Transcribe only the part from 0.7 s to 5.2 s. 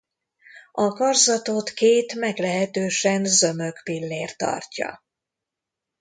A karzatot két meglehetősen zömök pillér tartja.